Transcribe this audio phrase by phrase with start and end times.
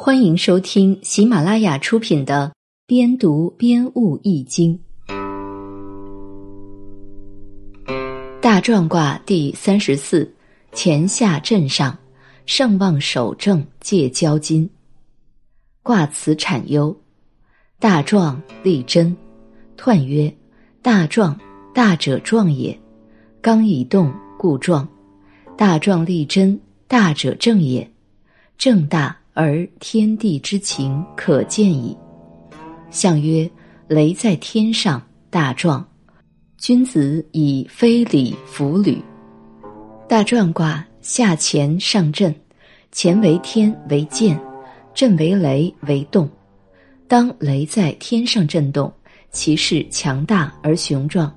[0.00, 2.52] 欢迎收听喜马拉雅出品的
[2.86, 4.78] 《边读边悟易经》
[8.40, 10.32] 大壮卦第三十四：
[10.70, 11.98] 乾下震上，
[12.46, 14.70] 盛旺守正，借交金。
[15.82, 16.96] 卦辞产忧：
[17.80, 19.16] 大壮，立贞。
[19.76, 20.32] 彖曰：
[20.80, 21.36] 大壮，
[21.74, 22.78] 大者壮也。
[23.40, 24.88] 刚以动，故壮。
[25.56, 27.90] 大壮立贞，大者正也。
[28.56, 29.17] 正大。
[29.40, 31.96] 而天地之情可见矣。
[32.90, 33.48] 象曰：
[33.86, 35.86] 雷在天上，大壮。
[36.56, 39.00] 君子以非礼服履。
[40.08, 42.34] 大壮卦下乾上震，
[42.90, 44.36] 乾为天为剑，
[44.92, 46.28] 震为雷为动。
[47.06, 48.92] 当雷在天上震动，
[49.30, 51.32] 其势强大而雄壮。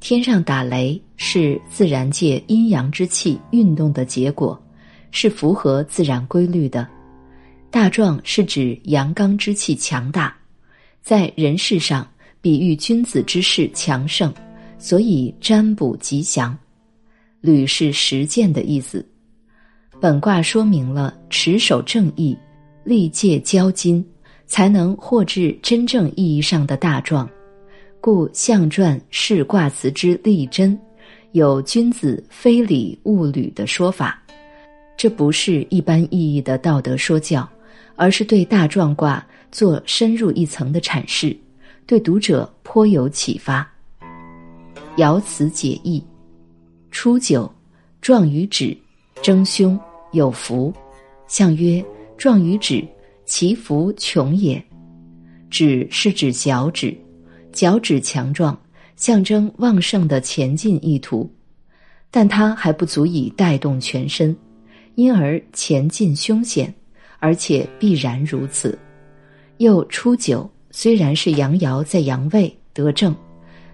[0.00, 4.62] 天上打雷是自然界阴阳之气运动的结果，
[5.10, 6.86] 是符合自然规律的。
[7.76, 10.34] 大壮是指阳刚之气强大，
[11.02, 12.10] 在人事上
[12.40, 14.32] 比喻君子之事强盛，
[14.78, 16.56] 所以占卜吉祥。
[17.42, 19.06] 履是实践的意思。
[20.00, 22.34] 本卦说明了持守正义、
[22.82, 24.02] 历届交金，
[24.46, 27.28] 才能获至真正意义上的大壮。
[28.00, 30.80] 故象传是卦辞之立贞，
[31.32, 34.18] 有君子非礼勿履的说法。
[34.96, 37.46] 这不是一般意义的道德说教。
[37.94, 41.36] 而是对大壮卦做深入一层的阐释，
[41.86, 43.66] 对读者颇有启发。
[44.96, 46.02] 爻辞解义：
[46.90, 47.50] 初九，
[48.00, 48.76] 壮于止，
[49.22, 49.78] 争凶，
[50.12, 50.72] 有福。
[51.26, 51.84] 象曰：
[52.16, 52.86] 壮于止，
[53.24, 54.62] 其福穷也。
[55.50, 56.96] 止是指脚趾，
[57.52, 58.58] 脚趾强壮，
[58.96, 61.30] 象征旺盛的前进意图，
[62.10, 64.36] 但它还不足以带动全身，
[64.94, 66.72] 因而前进凶险。
[67.26, 68.78] 而且必然如此。
[69.56, 73.12] 又初九虽然是阳爻在阳位得正，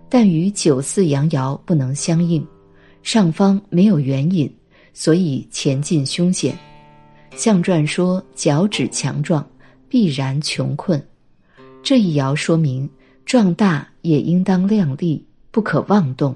[0.09, 2.43] 但与九四阳爻不能相应，
[3.03, 4.50] 上方没有援引，
[4.94, 6.56] 所以前进凶险。
[7.37, 9.47] 象传说脚趾强壮，
[9.87, 10.99] 必然穷困。
[11.82, 12.88] 这一爻说明
[13.26, 16.34] 壮大也应当量力，不可妄动。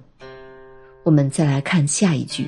[1.03, 2.47] 我们再来看下一句：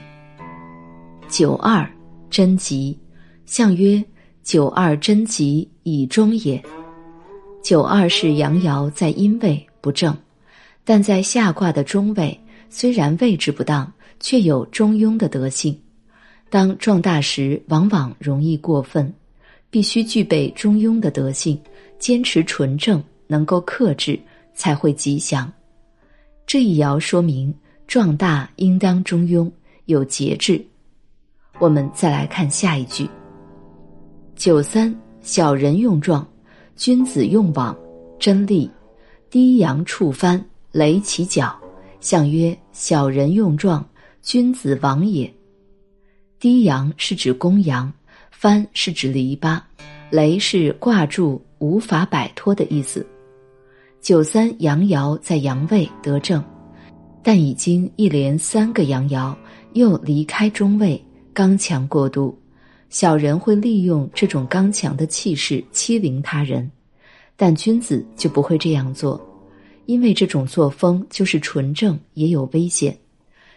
[1.26, 1.91] 九二
[2.28, 2.98] 贞吉，
[3.47, 4.04] 象曰。
[4.43, 6.62] 九二贞吉以中也。
[7.62, 10.16] 九二是阳爻在阴位不正，
[10.84, 12.38] 但在下卦的中位，
[12.71, 15.78] 虽然位置不当，却有中庸的德性。
[16.48, 19.12] 当壮大时，往往容易过分，
[19.69, 21.60] 必须具备中庸的德性，
[21.98, 24.19] 坚持纯正，能够克制，
[24.54, 25.53] 才会吉祥。
[26.47, 27.54] 这一爻说明
[27.87, 29.50] 壮大应当中庸，
[29.84, 30.65] 有节制。
[31.59, 33.06] 我们再来看下一句。
[34.38, 36.25] 九三，小人用壮，
[36.76, 37.76] 君子用往，
[38.21, 38.71] 真利。
[39.28, 41.53] 低阳触翻，雷其角。
[41.99, 43.84] 象曰：小人用壮，
[44.22, 45.28] 君子亡也。
[46.38, 47.93] 低阳是指公羊，
[48.31, 49.60] 翻是指篱笆，
[50.09, 53.04] 雷是挂住无法摆脱的意思。
[54.00, 56.41] 九三阳爻在阳位得正，
[57.25, 59.34] 但已经一连三个阳爻
[59.72, 61.04] 又离开中位，
[61.34, 62.38] 刚强过度。
[62.91, 66.71] 小人会利用这种刚强的气势欺凌他人，
[67.37, 69.21] 但君子就不会这样做，
[69.87, 72.97] 因为这种作风就是纯正，也有危险。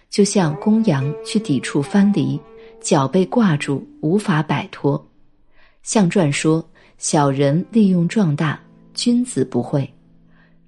[0.09, 2.37] 就像公羊去抵触藩篱，
[2.81, 5.01] 脚被挂住，无法摆脱。
[5.81, 6.63] 象传说
[6.97, 8.59] 小人利用壮大，
[8.93, 9.89] 君子不会。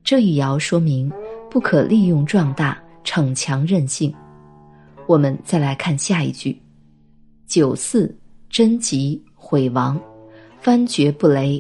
[0.06, 1.12] 这一爻说明
[1.50, 4.13] 不可利用壮大逞强任性。
[5.06, 6.57] 我们再来看下一句，
[7.46, 8.18] 九四。
[8.53, 10.00] 贞吉毁亡，
[10.62, 11.59] 翻绝不雷，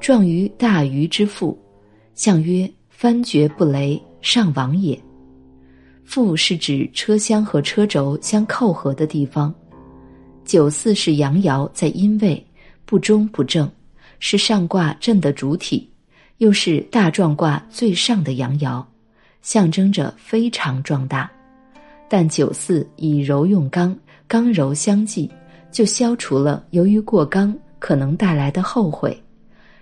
[0.00, 1.56] 壮于大鱼之腹。
[2.16, 5.00] 象曰：翻绝不雷，上亡也。
[6.02, 9.54] 父是指车厢和车轴相扣合的地方。
[10.44, 12.44] 九四是阳爻在阴位，
[12.84, 13.70] 不中不正，
[14.18, 15.88] 是上卦震的主体，
[16.38, 18.84] 又是大壮卦最上的阳爻，
[19.42, 21.30] 象征着非常壮大。
[22.08, 23.96] 但九四以柔用刚，
[24.26, 25.30] 刚柔相济。
[25.72, 29.20] 就消除了由于过刚可能带来的后悔，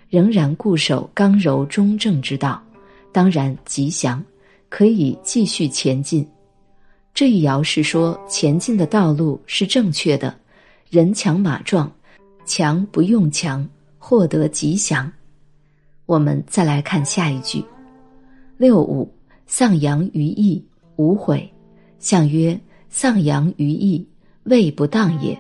[0.08, 2.62] 仍然固守刚柔中正之道，
[3.12, 4.24] 当然吉祥，
[4.68, 6.26] 可以继续前进。
[7.12, 10.34] 这一爻是说前进的道路是正确的，
[10.88, 11.92] 人强马壮，
[12.46, 15.10] 强不用强，获得吉祥。
[16.06, 17.64] 我们再来看下一句：
[18.56, 19.12] 六五
[19.46, 20.64] 丧阳于义，
[20.96, 21.52] 无悔。
[21.98, 22.58] 象曰：
[22.88, 24.06] 丧阳于义，
[24.44, 25.36] 位不当也。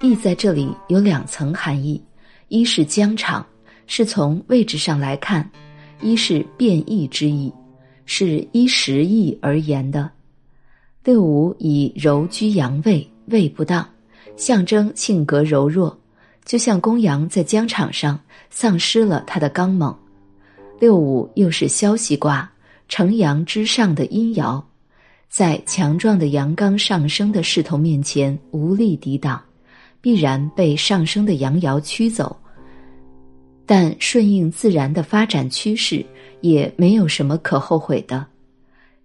[0.00, 2.00] 义在这里有两层含义，
[2.48, 3.44] 一是疆场，
[3.86, 5.42] 是从位置上来看；
[6.02, 7.50] 一是变异之意，
[8.04, 10.10] 是依时意而言的。
[11.02, 13.88] 六五以柔居阳位，位不当，
[14.36, 15.98] 象征性格柔弱，
[16.44, 18.20] 就像公羊在疆场上
[18.50, 19.96] 丧失了它的刚猛。
[20.78, 22.50] 六五又是消息卦，
[22.86, 24.62] 城阳之上的阴爻，
[25.30, 29.40] 在强壮的阳刚上升的势头面前无力抵挡。
[30.06, 32.36] 必然被上升的阳爻驱走，
[33.66, 36.06] 但顺应自然的发展趋势，
[36.42, 38.24] 也没有什么可后悔的。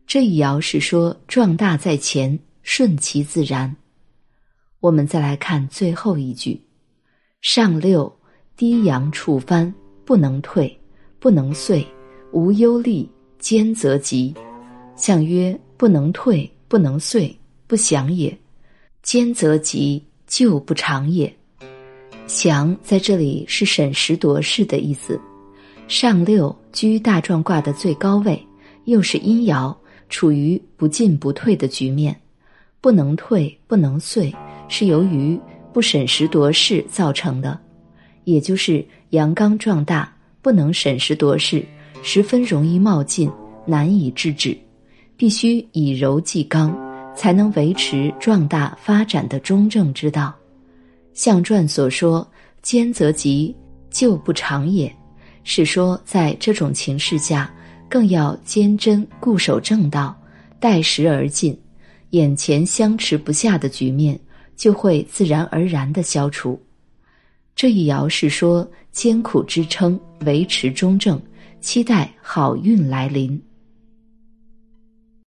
[0.06, 3.76] 这一爻是说壮大在前，顺其自然。
[4.80, 6.62] 我们再来看最后一句：
[7.42, 8.16] 上六
[8.56, 9.74] 低阳触翻，
[10.06, 10.80] 不能退，
[11.20, 11.84] 不能遂，
[12.32, 13.10] 无忧虑，
[13.40, 14.36] 坚则吉。
[14.96, 18.32] 象曰：不能退，不能遂，不祥也；
[19.02, 20.00] 坚则吉。
[20.32, 21.32] 旧不长也，
[22.26, 25.20] 祥在这里是审时度势的意思。
[25.90, 28.42] 上六居大壮卦的最高位，
[28.86, 29.76] 又是阴爻，
[30.08, 32.18] 处于不进不退的局面，
[32.80, 34.34] 不能退，不能遂，
[34.70, 35.38] 是由于
[35.74, 37.60] 不审时度势造成的，
[38.24, 41.62] 也就是阳刚壮大，不能审时度势，
[42.04, 43.30] 十分容易冒进，
[43.66, 44.58] 难以制止，
[45.18, 46.74] 必须以柔济刚。
[47.16, 50.34] 才能维持壮大发展的中正之道。
[51.14, 52.26] 象传所说
[52.62, 53.56] “坚则吉，
[53.90, 54.94] 就不长也”，
[55.44, 57.54] 是说在这种情势下，
[57.90, 60.16] 更要坚贞固守正道，
[60.60, 61.60] 待时而进，
[62.12, 64.18] 眼前相持不下的局面
[64.56, 66.60] 就会自然而然的消除。
[67.56, 71.22] 这一爻是说艰苦支撑，维持中正，
[71.60, 73.40] 期待好运来临。